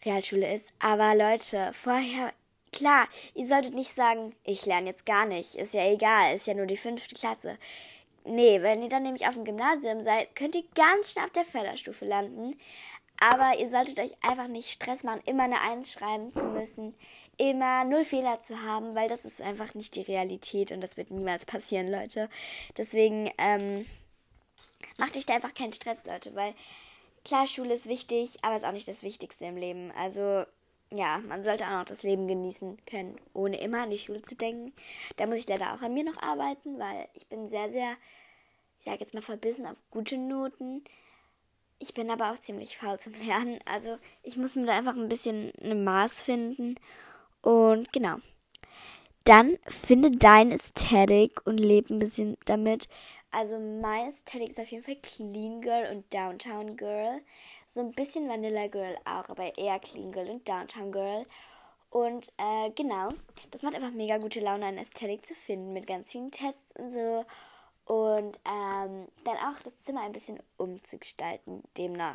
Realschule 0.04 0.54
ist. 0.54 0.72
Aber 0.80 1.14
Leute, 1.14 1.70
vorher, 1.72 2.32
klar, 2.72 3.08
ihr 3.34 3.46
solltet 3.46 3.74
nicht 3.74 3.94
sagen, 3.94 4.34
ich 4.44 4.66
lerne 4.66 4.88
jetzt 4.88 5.06
gar 5.06 5.26
nicht. 5.26 5.54
Ist 5.54 5.74
ja 5.74 5.90
egal, 5.90 6.34
ist 6.34 6.46
ja 6.46 6.54
nur 6.54 6.66
die 6.66 6.76
fünfte 6.76 7.14
Klasse. 7.14 7.58
Nee, 8.24 8.60
wenn 8.60 8.82
ihr 8.82 8.90
dann 8.90 9.04
nämlich 9.04 9.26
auf 9.26 9.34
dem 9.34 9.44
Gymnasium 9.44 10.02
seid, 10.02 10.36
könnt 10.36 10.54
ihr 10.54 10.64
ganz 10.74 11.12
schnell 11.12 11.24
auf 11.24 11.30
der 11.30 11.46
Förderstufe 11.46 12.04
landen. 12.04 12.58
Aber 13.20 13.58
ihr 13.58 13.68
solltet 13.68 13.98
euch 13.98 14.12
einfach 14.22 14.48
nicht 14.48 14.70
Stress 14.70 15.02
machen, 15.02 15.22
immer 15.26 15.44
eine 15.44 15.60
Eins 15.60 15.92
schreiben 15.92 16.32
zu 16.32 16.44
müssen, 16.44 16.94
immer 17.36 17.84
null 17.84 18.04
Fehler 18.04 18.40
zu 18.42 18.62
haben, 18.62 18.94
weil 18.94 19.08
das 19.08 19.24
ist 19.24 19.40
einfach 19.40 19.74
nicht 19.74 19.96
die 19.96 20.02
Realität 20.02 20.70
und 20.72 20.80
das 20.80 20.96
wird 20.96 21.10
niemals 21.10 21.44
passieren, 21.44 21.90
Leute. 21.90 22.28
Deswegen 22.76 23.30
ähm, 23.38 23.86
macht 24.98 25.16
euch 25.16 25.26
da 25.26 25.34
einfach 25.34 25.54
keinen 25.54 25.72
Stress, 25.72 26.00
Leute, 26.04 26.34
weil 26.34 26.54
klar, 27.24 27.46
Schule 27.46 27.74
ist 27.74 27.88
wichtig, 27.88 28.36
aber 28.42 28.56
ist 28.56 28.64
auch 28.64 28.72
nicht 28.72 28.88
das 28.88 29.02
Wichtigste 29.02 29.46
im 29.46 29.56
Leben. 29.56 29.92
Also 29.96 30.44
ja, 30.90 31.18
man 31.28 31.44
sollte 31.44 31.66
auch 31.66 31.78
noch 31.78 31.84
das 31.84 32.02
Leben 32.02 32.26
genießen 32.28 32.78
können, 32.86 33.20
ohne 33.34 33.60
immer 33.60 33.82
an 33.82 33.90
die 33.90 33.98
Schule 33.98 34.22
zu 34.22 34.34
denken. 34.34 34.72
Da 35.16 35.26
muss 35.26 35.38
ich 35.38 35.48
leider 35.48 35.74
auch 35.74 35.82
an 35.82 35.92
mir 35.92 36.04
noch 36.04 36.20
arbeiten, 36.22 36.78
weil 36.78 37.08
ich 37.14 37.26
bin 37.26 37.48
sehr, 37.48 37.70
sehr, 37.70 37.96
ich 38.78 38.84
sage 38.86 39.00
jetzt 39.00 39.12
mal 39.12 39.22
verbissen 39.22 39.66
auf 39.66 39.76
gute 39.90 40.16
Noten. 40.16 40.84
Ich 41.78 41.94
bin 41.94 42.10
aber 42.10 42.32
auch 42.32 42.38
ziemlich 42.38 42.76
faul 42.76 42.98
zum 42.98 43.12
Lernen. 43.26 43.58
Also 43.64 43.98
ich 44.22 44.36
muss 44.36 44.56
mir 44.56 44.66
da 44.66 44.76
einfach 44.76 44.96
ein 44.96 45.08
bisschen 45.08 45.52
ein 45.62 45.84
Maß 45.84 46.22
finden. 46.22 46.76
Und 47.42 47.92
genau. 47.92 48.16
Dann 49.24 49.58
finde 49.66 50.10
dein 50.10 50.52
Ästhetik 50.52 51.46
und 51.46 51.58
lebe 51.58 51.92
ein 51.92 51.98
bisschen 51.98 52.38
damit. 52.46 52.88
Also 53.30 53.58
mein 53.58 54.08
Ästhetik 54.08 54.50
ist 54.50 54.58
auf 54.58 54.70
jeden 54.70 54.84
Fall 54.84 54.96
Clean 55.02 55.60
Girl 55.60 55.94
und 55.94 56.12
Downtown 56.14 56.76
Girl. 56.76 57.20
So 57.66 57.80
ein 57.80 57.92
bisschen 57.92 58.28
Vanilla 58.28 58.68
Girl 58.68 58.96
auch, 59.04 59.28
aber 59.28 59.56
eher 59.58 59.78
Clean 59.80 60.10
Girl 60.12 60.30
und 60.30 60.48
Downtown 60.48 60.92
Girl. 60.92 61.26
Und 61.90 62.28
äh, 62.38 62.70
genau, 62.74 63.08
das 63.50 63.62
macht 63.62 63.74
einfach 63.74 63.90
mega 63.90 64.18
gute 64.18 64.40
Laune, 64.40 64.66
eine 64.66 64.80
Ästhetik 64.80 65.26
zu 65.26 65.34
finden 65.34 65.72
mit 65.72 65.86
ganz 65.86 66.12
vielen 66.12 66.30
Tests 66.30 66.72
und 66.78 66.90
so 66.92 67.24
und 67.88 68.38
ähm, 68.44 69.08
dann 69.24 69.36
auch 69.38 69.58
das 69.64 69.82
Zimmer 69.84 70.02
ein 70.02 70.12
bisschen 70.12 70.38
umzugestalten, 70.58 71.62
demnach. 71.76 72.14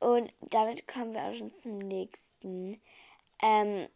Und 0.00 0.32
damit 0.40 0.86
kommen 0.86 1.14
wir 1.14 1.22
auch 1.22 1.34
schon 1.34 1.52
zum 1.52 1.78
nächsten. 1.78 2.80
Ähm, 3.42 3.88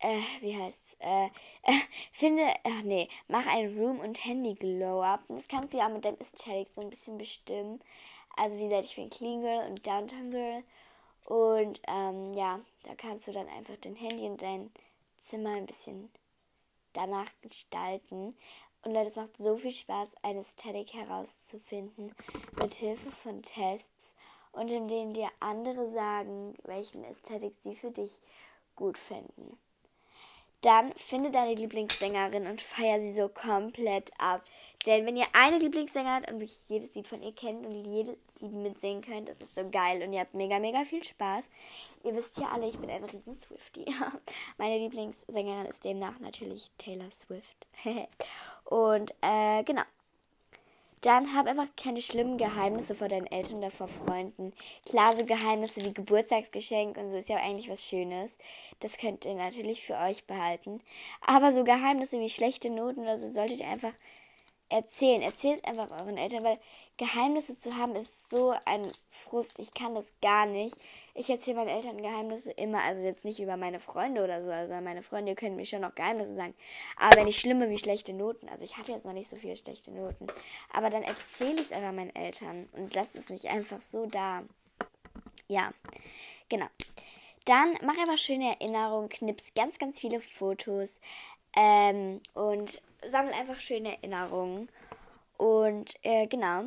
äh, 0.00 0.20
wie 0.40 0.56
heißt's? 0.56 0.96
Äh, 1.00 1.26
äh, 1.26 1.80
finde, 2.12 2.46
ach 2.64 2.82
nee, 2.82 3.08
mach 3.28 3.46
ein 3.46 3.78
Room- 3.78 4.00
und 4.00 4.24
Handy-Glow-Up. 4.24 5.24
Das 5.28 5.48
kannst 5.48 5.74
du 5.74 5.78
ja 5.78 5.88
mit 5.90 6.04
deinem 6.04 6.18
Aesthetic 6.18 6.68
so 6.68 6.80
ein 6.80 6.90
bisschen 6.90 7.18
bestimmen. 7.18 7.80
Also, 8.36 8.58
wie 8.58 8.68
gesagt, 8.68 8.86
ich 8.86 8.96
bin 8.96 9.10
Clean 9.10 9.42
Girl 9.42 9.68
und 9.68 9.86
Downtown 9.86 10.30
Girl. 10.30 10.62
Und 11.26 11.80
ähm, 11.88 12.32
ja, 12.32 12.60
da 12.84 12.94
kannst 12.94 13.28
du 13.28 13.32
dann 13.32 13.48
einfach 13.48 13.76
dein 13.80 13.96
Handy 13.96 14.24
und 14.24 14.40
dein 14.40 14.70
Zimmer 15.18 15.56
ein 15.56 15.66
bisschen 15.66 16.10
danach 16.92 17.30
gestalten. 17.42 18.36
Und 18.86 18.92
Leute, 18.92 19.08
es 19.08 19.16
macht 19.16 19.36
so 19.36 19.56
viel 19.56 19.72
Spaß, 19.72 20.12
eine 20.22 20.42
Ästhetik 20.42 20.94
herauszufinden 20.94 22.14
mit 22.60 22.72
Hilfe 22.72 23.10
von 23.10 23.42
Tests 23.42 24.14
und 24.52 24.70
in 24.70 24.86
denen 24.86 25.12
dir 25.12 25.28
andere 25.40 25.90
sagen, 25.90 26.54
welchen 26.62 27.02
Ästhetik 27.02 27.56
sie 27.64 27.74
für 27.74 27.90
dich 27.90 28.20
gut 28.76 28.96
finden. 28.96 29.58
Dann 30.60 30.92
finde 30.92 31.32
deine 31.32 31.56
Lieblingssängerin 31.56 32.46
und 32.46 32.60
feier 32.60 33.00
sie 33.00 33.12
so 33.12 33.28
komplett 33.28 34.12
ab. 34.20 34.44
Denn 34.86 35.04
wenn 35.04 35.16
ihr 35.16 35.26
eine 35.32 35.58
Lieblingssängerin 35.58 36.16
habt 36.16 36.30
und 36.30 36.40
wirklich 36.40 36.68
jedes 36.68 36.94
Lied 36.94 37.08
von 37.08 37.22
ihr 37.22 37.34
kennt 37.34 37.66
und 37.66 37.84
jedes 37.84 38.16
Lied 38.40 38.52
mitsingen 38.52 39.02
könnt, 39.02 39.28
das 39.28 39.40
ist 39.40 39.54
so 39.54 39.68
geil 39.68 40.02
und 40.02 40.12
ihr 40.12 40.20
habt 40.20 40.34
mega, 40.34 40.60
mega 40.60 40.84
viel 40.84 41.02
Spaß. 41.02 41.48
Ihr 42.04 42.14
wisst 42.14 42.38
ja 42.38 42.48
alle, 42.52 42.68
ich 42.68 42.78
bin 42.78 42.88
ein 42.88 43.04
riesen 43.04 43.34
Swiftie. 43.34 43.86
Meine 44.58 44.78
Lieblingssängerin 44.78 45.66
ist 45.66 45.84
demnach 45.84 46.20
natürlich 46.20 46.70
Taylor 46.78 47.10
Swift. 47.10 47.66
und 48.64 49.12
äh, 49.22 49.64
genau. 49.64 49.82
Dann 51.02 51.36
hab 51.36 51.46
einfach 51.46 51.68
keine 51.76 52.00
schlimmen 52.00 52.38
Geheimnisse 52.38 52.94
vor 52.94 53.08
deinen 53.08 53.26
Eltern 53.26 53.58
oder 53.58 53.70
vor 53.70 53.86
Freunden. 53.86 54.52
Klar, 54.86 55.14
so 55.16 55.24
Geheimnisse 55.24 55.84
wie 55.84 55.92
Geburtstagsgeschenk 55.92 56.96
und 56.96 57.10
so 57.10 57.16
ist 57.18 57.28
ja 57.28 57.36
eigentlich 57.36 57.70
was 57.70 57.84
Schönes. 57.84 58.36
Das 58.80 58.96
könnt 58.96 59.24
ihr 59.24 59.34
natürlich 59.34 59.84
für 59.84 59.96
euch 59.98 60.24
behalten. 60.26 60.80
Aber 61.20 61.52
so 61.52 61.64
Geheimnisse 61.64 62.18
wie 62.18 62.30
schlechte 62.30 62.70
Noten 62.70 63.00
oder 63.00 63.18
so 63.18 63.28
solltet 63.28 63.60
ihr 63.60 63.68
einfach 63.68 63.92
erzählen. 64.68 65.22
Erzählt 65.22 65.64
einfach 65.64 65.90
euren 65.90 66.16
Eltern, 66.16 66.42
weil 66.42 66.58
Geheimnisse 66.96 67.56
zu 67.58 67.76
haben 67.76 67.94
ist 67.94 68.30
so 68.30 68.54
ein 68.64 68.82
Frust. 69.10 69.58
Ich 69.58 69.74
kann 69.74 69.94
das 69.94 70.12
gar 70.22 70.46
nicht. 70.46 70.76
Ich 71.14 71.28
erzähle 71.28 71.56
meinen 71.56 71.68
Eltern 71.68 72.02
Geheimnisse 72.02 72.50
immer, 72.52 72.82
also 72.82 73.02
jetzt 73.02 73.24
nicht 73.24 73.40
über 73.40 73.56
meine 73.56 73.80
Freunde 73.80 74.24
oder 74.24 74.44
so. 74.44 74.50
Also 74.50 74.74
meine 74.80 75.02
Freunde 75.02 75.34
können 75.34 75.56
mir 75.56 75.66
schon 75.66 75.82
noch 75.82 75.94
Geheimnisse 75.94 76.34
sagen. 76.34 76.54
Aber 76.96 77.24
nicht 77.24 77.40
schlimme 77.40 77.68
wie 77.70 77.78
schlechte 77.78 78.12
Noten. 78.12 78.48
Also 78.48 78.64
ich 78.64 78.76
hatte 78.76 78.92
jetzt 78.92 79.04
noch 79.04 79.12
nicht 79.12 79.28
so 79.28 79.36
viele 79.36 79.56
schlechte 79.56 79.90
Noten. 79.90 80.26
Aber 80.72 80.90
dann 80.90 81.02
erzähle 81.02 81.60
ich 81.60 81.66
es 81.66 81.72
einfach 81.72 81.92
meinen 81.92 82.14
Eltern 82.14 82.68
und 82.72 82.94
lasse 82.94 83.18
es 83.18 83.28
nicht 83.28 83.46
einfach 83.46 83.80
so 83.80 84.06
da. 84.06 84.42
Ja, 85.48 85.72
genau. 86.48 86.66
Dann 87.44 87.78
mach 87.82 87.96
einfach 87.96 88.18
schöne 88.18 88.56
Erinnerungen, 88.58 89.08
knips 89.08 89.54
ganz, 89.54 89.78
ganz 89.78 90.00
viele 90.00 90.20
Fotos 90.20 90.98
ähm, 91.56 92.20
und 92.34 92.82
sammle 93.10 93.34
einfach 93.34 93.60
schöne 93.60 93.96
Erinnerungen. 93.96 94.68
Und 95.36 95.94
äh, 96.02 96.26
genau, 96.26 96.64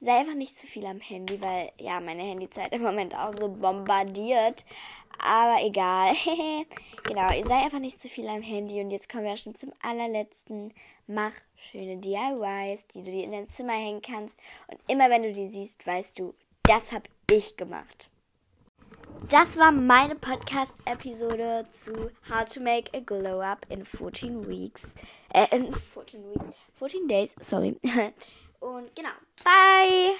sei 0.00 0.18
einfach 0.18 0.34
nicht 0.34 0.58
zu 0.58 0.66
viel 0.66 0.84
am 0.86 1.00
Handy, 1.00 1.40
weil 1.40 1.72
ja, 1.78 2.00
meine 2.00 2.22
Handyzeit 2.22 2.72
im 2.72 2.82
Moment 2.82 3.14
auch 3.16 3.34
so 3.36 3.48
bombardiert. 3.48 4.64
Aber 5.18 5.64
egal. 5.64 6.12
genau, 7.04 7.32
ihr 7.32 7.46
seid 7.46 7.64
einfach 7.64 7.78
nicht 7.78 8.00
zu 8.00 8.08
viel 8.08 8.28
am 8.28 8.42
Handy. 8.42 8.80
Und 8.80 8.90
jetzt 8.90 9.08
kommen 9.08 9.24
wir 9.24 9.36
schon 9.36 9.54
zum 9.54 9.72
allerletzten. 9.82 10.74
Mach 11.06 11.32
schöne 11.56 11.98
DIYs, 11.98 12.86
die 12.94 13.02
du 13.02 13.10
dir 13.10 13.24
in 13.24 13.30
dein 13.30 13.48
Zimmer 13.48 13.74
hängen 13.74 14.02
kannst. 14.02 14.38
Und 14.68 14.78
immer 14.88 15.10
wenn 15.10 15.22
du 15.22 15.32
die 15.32 15.48
siehst, 15.48 15.86
weißt 15.86 16.18
du, 16.18 16.34
das 16.62 16.92
habe 16.92 17.04
ich 17.30 17.56
gemacht. 17.56 18.10
Das 19.28 19.56
war 19.56 19.72
meine 19.72 20.16
Podcast-Episode 20.16 21.64
zu 21.70 22.10
How 22.28 22.44
to 22.44 22.60
Make 22.60 22.90
a 22.94 23.00
Glow 23.00 23.40
Up 23.40 23.66
in 23.70 23.84
14 23.84 24.48
Weeks. 24.48 24.94
Äh, 25.34 25.48
in 25.56 25.72
14 25.74 26.24
Weeks. 26.30 26.56
14 26.74 27.08
Days, 27.08 27.34
sorry. 27.40 27.76
Und 28.60 28.94
genau. 28.94 29.10
Bye! 29.42 30.14